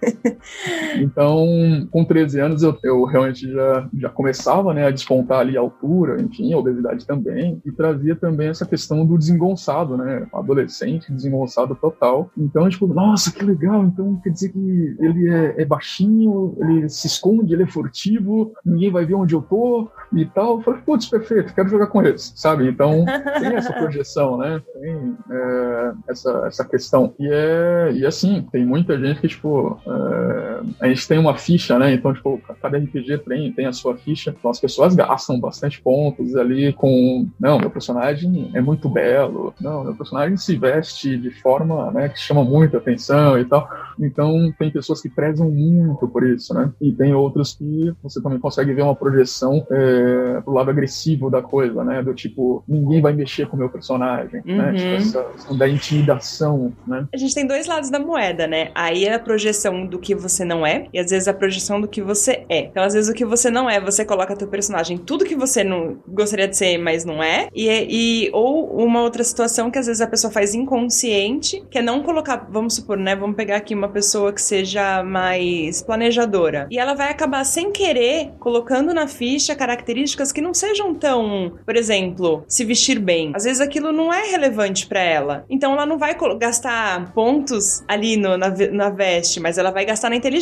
então, 0.97 1.45
com 1.91 2.03
13 2.03 2.39
anos, 2.39 2.63
eu, 2.63 2.77
eu 2.83 3.03
realmente 3.05 3.51
já, 3.51 3.89
já 3.97 4.09
começava 4.09 4.73
né, 4.73 4.87
a 4.87 4.91
despontar 4.91 5.39
ali 5.39 5.57
a 5.57 5.61
altura, 5.61 6.21
enfim, 6.21 6.53
a 6.53 6.57
obesidade 6.57 7.05
também, 7.05 7.61
e 7.65 7.71
trazia 7.71 8.15
também 8.15 8.49
essa 8.49 8.65
questão 8.65 9.05
do 9.05 9.17
desengonçado, 9.17 9.97
né? 9.97 10.27
Adolescente, 10.33 11.11
desengonçado 11.11 11.75
total. 11.75 12.29
Então, 12.37 12.67
tipo, 12.69 12.87
nossa, 12.87 13.31
que 13.31 13.43
legal, 13.43 13.83
então 13.83 14.19
quer 14.23 14.29
dizer 14.29 14.49
que 14.49 14.95
ele 14.99 15.29
é, 15.29 15.61
é 15.61 15.65
baixinho, 15.65 16.55
ele 16.59 16.89
se 16.89 17.07
esconde, 17.07 17.53
ele 17.53 17.63
é 17.63 17.67
furtivo, 17.67 18.53
ninguém 18.65 18.91
vai 18.91 19.05
ver 19.05 19.15
onde 19.15 19.35
eu 19.35 19.41
tô 19.41 19.89
e 20.13 20.25
tal. 20.25 20.57
Eu 20.57 20.61
falei, 20.61 20.81
putz, 20.81 21.07
perfeito, 21.07 21.53
quero 21.53 21.69
jogar 21.69 21.87
com 21.87 22.01
eles, 22.01 22.33
sabe? 22.35 22.67
Então, 22.67 23.05
tem 23.39 23.55
essa 23.55 23.73
projeção, 23.73 24.37
né? 24.37 24.61
Tem 24.73 25.17
é, 25.29 25.93
essa, 26.09 26.43
essa 26.47 26.65
questão. 26.65 27.13
E 27.19 27.27
é, 27.31 27.91
e 27.93 28.05
assim, 28.05 28.47
tem 28.51 28.65
muita 28.65 28.99
gente 28.99 29.21
que, 29.21 29.27
tipo, 29.27 29.79
uh, 29.91 30.50
a 30.79 30.87
gente 30.87 31.07
tem 31.07 31.17
uma 31.17 31.35
ficha, 31.35 31.77
né? 31.77 31.93
Então, 31.93 32.13
tipo, 32.13 32.41
cada 32.61 32.77
RPG 32.77 33.19
tem, 33.19 33.51
tem 33.51 33.65
a 33.65 33.73
sua 33.73 33.95
ficha. 33.95 34.33
Então, 34.37 34.51
as 34.51 34.59
pessoas 34.59 34.95
gastam 34.95 35.39
bastante 35.39 35.81
pontos 35.81 36.35
ali 36.35 36.73
com, 36.73 37.27
não, 37.39 37.59
meu 37.59 37.69
personagem 37.69 38.51
é 38.53 38.61
muito 38.61 38.89
belo, 38.89 39.53
não, 39.59 39.83
meu 39.83 39.95
personagem 39.95 40.37
se 40.37 40.55
veste 40.55 41.17
de 41.17 41.31
forma, 41.31 41.91
né, 41.91 42.09
que 42.09 42.19
chama 42.19 42.43
muita 42.43 42.77
atenção 42.77 43.37
e 43.39 43.45
tal. 43.45 43.69
Então, 43.99 44.53
tem 44.57 44.71
pessoas 44.71 45.01
que 45.01 45.09
prezam 45.09 45.49
muito 45.49 46.07
por 46.07 46.23
isso, 46.23 46.53
né? 46.53 46.71
E 46.81 46.91
tem 46.91 47.13
outros 47.13 47.53
que 47.53 47.93
você 48.01 48.21
também 48.21 48.39
consegue 48.39 48.73
ver 48.73 48.81
uma 48.81 48.95
projeção 48.95 49.65
é, 49.69 50.41
pro 50.41 50.53
lado 50.53 50.69
agressivo 50.69 51.29
da 51.29 51.41
coisa, 51.41 51.83
né? 51.83 52.01
Do 52.01 52.13
tipo, 52.13 52.63
ninguém 52.67 53.01
vai 53.01 53.13
mexer 53.13 53.47
com 53.47 53.55
o 53.55 53.59
meu 53.59 53.69
personagem, 53.69 54.41
né? 54.45 54.53
uhum. 54.53 54.57
né? 54.57 54.73
Tipo, 54.73 54.89
essa 54.95 55.53
da 55.55 55.67
intimidação, 55.67 56.73
né? 56.87 57.07
A 57.13 57.17
gente 57.17 57.33
tem 57.35 57.45
dois 57.45 57.67
lados 57.67 57.89
da 57.89 57.99
moeda, 57.99 58.47
né? 58.47 58.71
Aí 58.73 59.05
é 59.05 59.13
a 59.13 59.19
projeção 59.19 59.85
do 59.85 59.99
que 59.99 60.15
você 60.15 60.43
não 60.51 60.65
é, 60.65 60.87
e 60.93 60.99
às 60.99 61.09
vezes 61.09 61.27
a 61.27 61.33
projeção 61.33 61.79
do 61.79 61.87
que 61.87 62.01
você 62.01 62.43
é. 62.49 62.59
Então, 62.65 62.83
às 62.83 62.93
vezes, 62.93 63.09
o 63.09 63.13
que 63.13 63.23
você 63.23 63.49
não 63.49 63.69
é, 63.69 63.79
você 63.79 64.03
coloca 64.03 64.35
teu 64.35 64.47
personagem 64.47 64.97
tudo 64.97 65.25
que 65.25 65.35
você 65.35 65.63
não 65.63 65.97
gostaria 66.07 66.47
de 66.47 66.57
ser, 66.57 66.77
mas 66.77 67.05
não 67.05 67.23
é. 67.23 67.47
E, 67.53 67.67
e 67.69 68.29
ou 68.33 68.83
uma 68.83 69.01
outra 69.01 69.23
situação 69.23 69.71
que 69.71 69.79
às 69.79 69.87
vezes 69.87 70.01
a 70.01 70.07
pessoa 70.07 70.31
faz 70.31 70.53
inconsciente, 70.53 71.63
que 71.69 71.77
é 71.77 71.81
não 71.81 72.03
colocar, 72.03 72.47
vamos 72.49 72.75
supor, 72.75 72.97
né? 72.97 73.15
Vamos 73.15 73.35
pegar 73.35 73.57
aqui 73.57 73.73
uma 73.73 73.89
pessoa 73.89 74.33
que 74.33 74.41
seja 74.41 75.03
mais 75.03 75.81
planejadora. 75.81 76.67
E 76.69 76.77
ela 76.77 76.93
vai 76.93 77.09
acabar 77.09 77.43
sem 77.45 77.71
querer 77.71 78.31
colocando 78.39 78.93
na 78.93 79.07
ficha 79.07 79.55
características 79.55 80.31
que 80.31 80.41
não 80.41 80.53
sejam 80.53 80.93
tão, 80.93 81.53
por 81.65 81.75
exemplo, 81.75 82.43
se 82.47 82.65
vestir 82.65 82.99
bem. 82.99 83.31
Às 83.33 83.43
vezes 83.43 83.61
aquilo 83.61 83.91
não 83.91 84.13
é 84.13 84.29
relevante 84.29 84.87
para 84.87 85.01
ela. 85.01 85.45
Então 85.49 85.73
ela 85.73 85.85
não 85.85 85.97
vai 85.97 86.15
gastar 86.37 87.13
pontos 87.13 87.83
ali 87.87 88.17
no, 88.17 88.37
na, 88.37 88.49
na 88.71 88.89
veste, 88.89 89.39
mas 89.39 89.57
ela 89.57 89.71
vai 89.71 89.85
gastar 89.85 90.09
na 90.09 90.15
inteligência, 90.15 90.40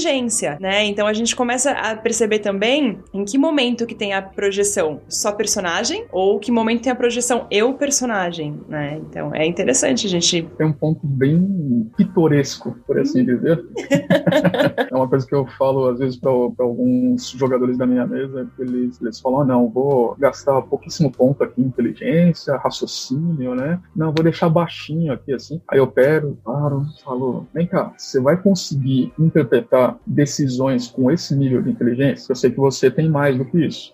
né? 0.60 0.86
Então 0.86 1.08
a 1.08 1.14
gente 1.14 1.36
começa 1.36 1.72
a 1.72 1.96
perceber 1.96 2.40
também 2.40 3.00
em 3.14 3.26
que 3.26 3.38
momento 3.38 3.86
que 3.86 3.96
tem 3.96 4.14
a 4.14 4.22
projeção 4.22 5.02
só 5.08 5.32
personagem 5.32 6.06
ou 6.12 6.40
que 6.40 6.52
momento 6.52 6.84
tem 6.84 6.92
a 6.92 6.96
projeção 6.96 7.48
eu 7.52 7.74
personagem, 7.74 8.60
né? 8.68 9.00
Então 9.10 9.34
é 9.34 9.46
interessante 9.46 10.08
a 10.08 10.10
gente. 10.10 10.44
Tem 10.58 10.68
um 10.68 10.74
ponto 10.74 11.06
bem 11.06 11.90
pitoresco, 11.98 12.76
por 12.86 13.00
assim 13.00 13.26
dizer. 13.26 13.64
é 14.92 14.96
uma 14.96 15.08
coisa 15.08 15.26
que 15.26 15.36
eu 15.36 15.46
falo 15.58 15.88
às 15.88 16.00
vezes 16.00 16.18
para 16.18 16.32
alguns 16.32 17.30
jogadores 17.32 17.78
da 17.78 17.86
minha 17.86 18.06
mesa, 18.06 18.50
eles, 18.60 19.02
eles 19.02 19.20
falam: 19.20 19.42
ah, 19.42 19.46
não, 19.46 19.70
vou 19.70 20.16
gastar 20.20 20.62
pouquíssimo 20.64 21.12
ponto 21.12 21.44
aqui 21.44 21.62
em 21.62 21.66
inteligência, 21.66 22.58
raciocínio, 22.58 23.56
né? 23.56 23.80
Não, 23.96 24.14
vou 24.14 24.24
deixar 24.24 24.50
baixinho 24.50 25.14
aqui 25.14 25.34
assim. 25.34 25.62
Aí 25.70 25.80
eu 25.80 25.88
pego, 25.88 26.38
paro, 26.44 26.86
falo: 27.04 27.48
vem 27.54 27.68
cá, 27.68 27.94
você 27.98 28.20
vai 28.20 28.38
conseguir 28.42 29.14
interpretar 29.18 29.89
decisões 30.06 30.88
com 30.88 31.12
esse 31.12 31.36
nível 31.36 31.62
de 31.62 31.70
inteligência? 31.70 32.32
Eu 32.32 32.36
sei 32.36 32.52
que 32.52 32.58
você 32.58 32.90
tem 32.90 33.10
mais 33.10 33.38
do 33.38 33.46
que 33.46 33.66
isso. 33.66 33.94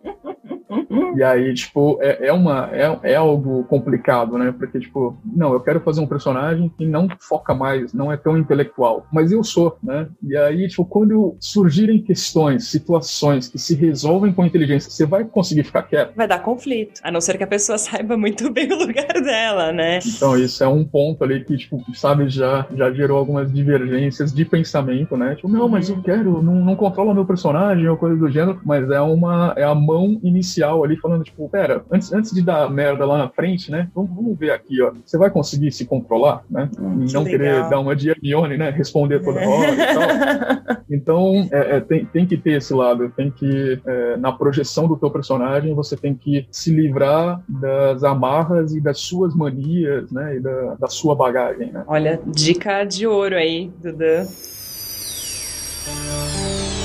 E 1.15 1.23
aí, 1.23 1.53
tipo, 1.53 1.97
é, 2.01 2.27
é, 2.27 2.33
uma, 2.33 2.69
é, 2.71 3.11
é 3.11 3.15
algo 3.15 3.63
complicado, 3.65 4.37
né? 4.37 4.53
Porque, 4.57 4.79
tipo, 4.79 5.17
não, 5.25 5.53
eu 5.53 5.59
quero 5.59 5.79
fazer 5.81 6.01
um 6.01 6.07
personagem 6.07 6.71
que 6.77 6.85
não 6.85 7.07
foca 7.19 7.53
mais, 7.53 7.93
não 7.93 8.11
é 8.11 8.17
tão 8.17 8.37
intelectual. 8.37 9.05
Mas 9.11 9.31
eu 9.31 9.43
sou, 9.43 9.77
né? 9.83 10.07
E 10.23 10.35
aí, 10.37 10.67
tipo, 10.67 10.85
quando 10.85 11.35
surgirem 11.39 12.01
questões, 12.01 12.69
situações 12.69 13.47
que 13.47 13.57
se 13.57 13.75
resolvem 13.75 14.33
com 14.33 14.45
inteligência, 14.45 14.89
você 14.89 15.05
vai 15.05 15.23
conseguir 15.23 15.63
ficar 15.63 15.83
quieto? 15.83 16.15
Vai 16.15 16.27
dar 16.27 16.39
conflito. 16.39 17.01
A 17.03 17.11
não 17.11 17.21
ser 17.21 17.37
que 17.37 17.43
a 17.43 17.47
pessoa 17.47 17.77
saiba 17.79 18.17
muito 18.17 18.51
bem 18.51 18.71
o 18.71 18.77
lugar 18.77 19.13
dela, 19.21 19.71
né? 19.71 19.99
Então, 20.05 20.37
isso 20.37 20.63
é 20.63 20.67
um 20.67 20.83
ponto 20.83 21.23
ali 21.23 21.43
que, 21.43 21.57
tipo, 21.57 21.83
sabe, 21.93 22.29
já, 22.29 22.67
já 22.75 22.91
gerou 22.91 23.17
algumas 23.17 23.51
divergências 23.51 24.33
de 24.33 24.45
pensamento, 24.45 25.17
né? 25.17 25.35
Tipo, 25.35 25.47
não, 25.47 25.67
mas 25.67 25.89
eu 25.89 26.01
quero, 26.01 26.41
não, 26.41 26.55
não 26.55 26.75
controla 26.75 27.13
meu 27.13 27.25
personagem 27.25 27.87
ou 27.87 27.97
coisa 27.97 28.17
do 28.17 28.29
gênero, 28.29 28.59
mas 28.63 28.89
é 28.89 29.01
uma, 29.01 29.53
é 29.57 29.63
a 29.63 29.75
mão 29.75 30.19
inicial 30.23 30.84
ali 30.85 30.97
falando, 30.97 31.23
tipo, 31.23 31.47
pera, 31.49 31.83
antes, 31.91 32.11
antes 32.13 32.31
de 32.31 32.41
dar 32.41 32.69
merda 32.69 33.05
lá 33.05 33.17
na 33.17 33.29
frente, 33.29 33.71
né? 33.71 33.89
Vamos, 33.93 34.11
vamos 34.15 34.37
ver 34.37 34.51
aqui, 34.51 34.81
ó. 34.81 34.91
Você 35.05 35.17
vai 35.17 35.29
conseguir 35.29 35.71
se 35.71 35.85
controlar, 35.85 36.43
né? 36.49 36.69
Hum, 36.79 37.05
e 37.07 37.13
não 37.13 37.23
legal. 37.23 37.25
querer 37.25 37.69
dar 37.69 37.79
uma 37.79 37.95
de 37.95 38.09
Hermione, 38.09 38.57
né? 38.57 38.69
Responder 38.69 39.23
toda 39.23 39.41
é. 39.41 39.47
hora 39.47 39.71
e 39.73 39.93
tal. 39.93 40.75
Então, 40.87 41.47
é, 41.51 41.77
é, 41.77 41.79
tem, 41.79 42.05
tem 42.05 42.25
que 42.27 42.37
ter 42.37 42.57
esse 42.57 42.71
lado. 42.71 43.09
Tem 43.09 43.31
que, 43.31 43.81
é, 43.85 44.17
na 44.17 44.31
projeção 44.31 44.87
do 44.87 44.95
teu 44.95 45.09
personagem, 45.09 45.73
você 45.73 45.97
tem 45.97 46.13
que 46.13 46.47
se 46.51 46.71
livrar 46.71 47.41
das 47.49 48.03
amarras 48.03 48.75
e 48.75 48.79
das 48.79 48.99
suas 48.99 49.35
manias, 49.35 50.11
né? 50.11 50.37
E 50.37 50.39
da, 50.39 50.75
da 50.75 50.87
sua 50.87 51.15
bagagem, 51.15 51.71
né? 51.71 51.83
Olha, 51.87 52.19
dica 52.27 52.83
de 52.83 53.07
ouro 53.07 53.35
aí, 53.35 53.71
Duda. 53.81 54.27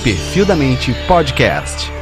Perfil 0.03 0.47
da 0.47 0.57
Mente 0.57 0.95
Podcast. 1.07 2.00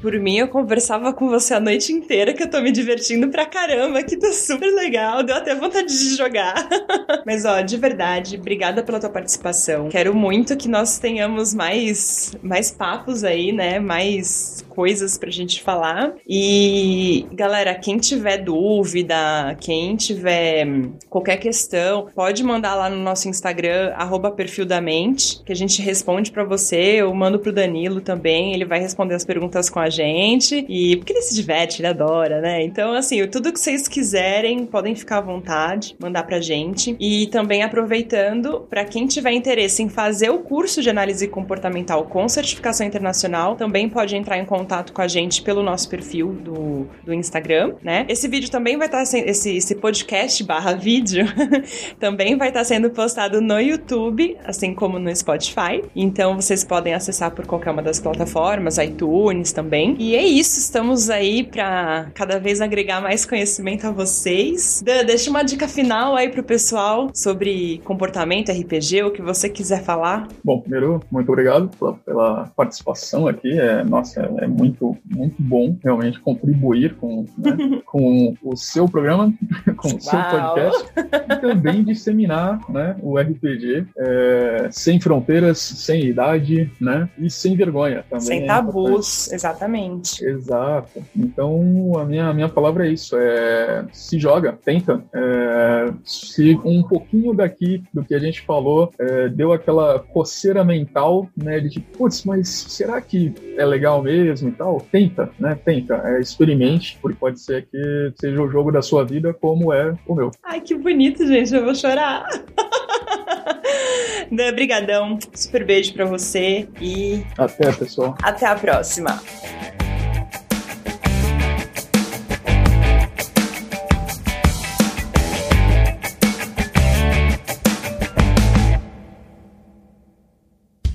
Por 0.00 0.18
mim, 0.18 0.38
eu 0.38 0.48
conversava 0.48 1.12
com 1.12 1.28
você 1.28 1.54
a 1.54 1.60
noite 1.60 1.92
inteira, 1.92 2.32
que 2.32 2.42
eu 2.42 2.50
tô 2.50 2.60
me 2.60 2.70
divertindo 2.70 3.28
pra 3.28 3.46
caramba, 3.46 4.02
que 4.02 4.16
tá 4.16 4.32
super 4.32 4.70
legal, 4.74 5.22
deu 5.22 5.36
até 5.36 5.54
vontade 5.54 5.88
de 5.88 6.16
jogar. 6.16 6.68
Mas, 7.26 7.44
ó, 7.44 7.60
de 7.60 7.76
verdade, 7.76 8.36
obrigada 8.36 8.82
pela 8.82 9.00
tua 9.00 9.10
participação. 9.10 9.88
Quero 9.88 10.14
muito 10.14 10.56
que 10.56 10.68
nós 10.68 10.98
tenhamos 10.98 11.54
mais, 11.54 12.32
mais 12.42 12.70
papos 12.70 13.24
aí, 13.24 13.52
né? 13.52 13.78
Mais 13.78 14.64
coisas 14.68 15.18
pra 15.18 15.30
gente 15.30 15.62
falar. 15.62 16.14
E, 16.28 17.26
galera, 17.32 17.74
quem 17.74 17.98
tiver 17.98 18.38
dúvida, 18.38 19.56
quem 19.60 19.96
tiver 19.96 20.66
qualquer 21.08 21.38
questão, 21.38 22.08
pode 22.14 22.44
mandar 22.44 22.74
lá 22.74 22.88
no 22.88 22.96
nosso 22.96 23.28
Instagram, 23.28 23.92
arroba 23.96 24.30
perfil 24.30 24.64
da 24.64 24.80
mente, 24.80 25.42
que 25.44 25.52
a 25.52 25.56
gente 25.56 25.82
responde 25.82 26.30
para 26.30 26.44
você. 26.44 26.76
Eu 26.76 27.12
mando 27.12 27.38
pro 27.38 27.52
Danilo 27.52 28.00
também, 28.00 28.54
ele 28.54 28.64
vai 28.64 28.78
responder 28.78 29.14
as 29.14 29.24
perguntas 29.24 29.37
perguntas 29.38 29.70
com 29.70 29.78
a 29.78 29.88
gente. 29.88 30.66
E 30.68 30.96
porque 30.96 31.12
ele 31.12 31.22
se 31.22 31.34
diverte, 31.34 31.80
ele 31.80 31.86
adora, 31.86 32.40
né? 32.40 32.62
Então, 32.62 32.92
assim, 32.92 33.24
tudo 33.28 33.52
que 33.52 33.60
vocês 33.60 33.86
quiserem, 33.86 34.66
podem 34.66 34.96
ficar 34.96 35.18
à 35.18 35.20
vontade, 35.20 35.96
mandar 36.00 36.24
pra 36.24 36.40
gente. 36.40 36.96
E 36.98 37.28
também 37.28 37.62
aproveitando, 37.62 38.66
para 38.68 38.84
quem 38.84 39.06
tiver 39.06 39.32
interesse 39.32 39.82
em 39.82 39.88
fazer 39.88 40.30
o 40.30 40.40
curso 40.40 40.82
de 40.82 40.90
análise 40.90 41.28
comportamental 41.28 42.04
com 42.04 42.28
certificação 42.28 42.84
internacional, 42.84 43.54
também 43.54 43.88
pode 43.88 44.16
entrar 44.16 44.38
em 44.38 44.44
contato 44.44 44.92
com 44.92 45.00
a 45.00 45.08
gente 45.08 45.42
pelo 45.42 45.62
nosso 45.62 45.88
perfil 45.88 46.32
do, 46.32 46.86
do 47.04 47.14
Instagram, 47.14 47.74
né? 47.82 48.04
Esse 48.08 48.26
vídeo 48.26 48.50
também 48.50 48.76
vai 48.76 48.88
estar 48.88 48.98
tá 48.98 49.04
sendo, 49.04 49.28
esse, 49.28 49.56
esse 49.56 49.76
podcast 49.76 50.42
barra 50.42 50.74
vídeo 50.74 51.26
também 52.00 52.36
vai 52.36 52.48
estar 52.48 52.60
tá 52.60 52.64
sendo 52.64 52.90
postado 52.90 53.40
no 53.40 53.60
YouTube, 53.60 54.36
assim 54.44 54.74
como 54.74 54.98
no 54.98 55.14
Spotify. 55.14 55.82
Então 55.94 56.34
vocês 56.36 56.64
podem 56.64 56.94
acessar 56.94 57.30
por 57.30 57.46
qualquer 57.46 57.70
uma 57.70 57.82
das 57.82 58.00
plataformas, 58.00 58.78
iTunes 58.78 59.27
também. 59.52 59.96
E 59.98 60.14
é 60.14 60.22
isso, 60.22 60.58
estamos 60.58 61.10
aí 61.10 61.44
para 61.44 62.10
cada 62.14 62.38
vez 62.38 62.60
agregar 62.60 63.00
mais 63.00 63.26
conhecimento 63.26 63.86
a 63.86 63.90
vocês. 63.90 64.82
Dan, 64.84 65.04
deixa 65.04 65.30
uma 65.30 65.42
dica 65.42 65.68
final 65.68 66.16
aí 66.16 66.28
pro 66.28 66.42
pessoal 66.42 67.10
sobre 67.14 67.80
comportamento 67.84 68.50
RPG, 68.50 69.02
o 69.02 69.10
que 69.10 69.20
você 69.20 69.48
quiser 69.48 69.82
falar. 69.82 70.28
Bom, 70.42 70.60
primeiro, 70.60 71.00
muito 71.10 71.30
obrigado 71.30 71.68
pela, 71.76 71.92
pela 71.94 72.52
participação 72.56 73.26
aqui. 73.26 73.58
É, 73.58 73.84
nossa, 73.84 74.20
é, 74.20 74.44
é 74.44 74.46
muito, 74.46 74.96
muito 75.04 75.36
bom 75.38 75.76
realmente 75.82 76.18
contribuir 76.20 76.94
com, 76.96 77.26
né, 77.36 77.80
com 77.84 78.34
o 78.42 78.56
seu 78.56 78.88
programa, 78.88 79.32
com 79.78 79.88
o 79.88 80.00
seu 80.00 80.18
podcast 80.18 80.88
e 80.96 81.36
também 81.36 81.84
disseminar 81.84 82.60
né, 82.68 82.96
o 83.02 83.18
RPG 83.18 83.86
é, 83.96 84.68
sem 84.70 85.00
fronteiras, 85.00 85.58
sem 85.58 86.06
idade, 86.06 86.70
né? 86.80 87.08
E 87.18 87.30
sem 87.30 87.56
vergonha 87.56 88.04
também. 88.08 88.26
Sem 88.26 88.44
é 88.44 88.46
tabus, 88.46 89.32
exatamente. 89.32 90.24
Exato. 90.24 91.02
Então, 91.16 91.92
a 91.98 92.04
minha, 92.04 92.28
a 92.28 92.34
minha 92.34 92.48
palavra 92.48 92.86
é 92.86 92.92
isso: 92.92 93.16
é, 93.16 93.86
se 93.92 94.18
joga, 94.18 94.58
tenta. 94.64 95.02
É, 95.14 95.92
se 96.04 96.58
um 96.64 96.82
pouquinho 96.82 97.34
daqui 97.34 97.82
do 97.92 98.04
que 98.04 98.14
a 98.14 98.18
gente 98.18 98.42
falou 98.42 98.90
é, 98.98 99.28
deu 99.28 99.52
aquela 99.52 99.98
coceira 99.98 100.64
mental, 100.64 101.28
né? 101.36 101.60
De 101.60 101.70
tipo, 101.70 101.98
putz, 101.98 102.24
mas 102.24 102.48
será 102.48 103.00
que 103.00 103.34
é 103.56 103.64
legal 103.64 104.02
mesmo 104.02 104.48
e 104.48 104.52
tal? 104.52 104.80
Tenta, 104.92 105.30
né? 105.38 105.58
Tenta. 105.64 106.02
É, 106.04 106.20
experimente, 106.20 106.98
porque 107.00 107.18
pode 107.18 107.40
ser 107.40 107.66
que 107.66 108.12
seja 108.20 108.42
o 108.42 108.50
jogo 108.50 108.72
da 108.72 108.82
sua 108.82 109.04
vida 109.04 109.32
como 109.68 109.74
é 109.74 109.94
o 110.06 110.14
meu. 110.14 110.30
Ai, 110.42 110.60
que 110.60 110.74
bonito, 110.74 111.26
gente. 111.26 111.54
Eu 111.54 111.64
vou 111.64 111.74
chorar. 111.74 112.26
Dan, 114.32 114.54
brigadão. 114.54 115.18
Super 115.34 115.64
beijo 115.64 115.92
para 115.92 116.06
você 116.06 116.68
e 116.80 117.22
até, 117.36 117.70
pessoal. 117.72 118.16
Até 118.22 118.46
a 118.46 118.54
próxima. 118.54 119.20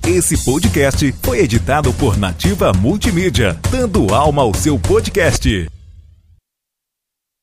Esse 0.06 0.46
podcast 0.46 1.12
foi 1.24 1.40
editado 1.40 1.92
por 1.94 2.18
Nativa 2.18 2.72
Multimídia, 2.72 3.58
dando 3.72 4.14
alma 4.14 4.44
ao 4.44 4.54
seu 4.54 4.78
podcast. 4.78 5.68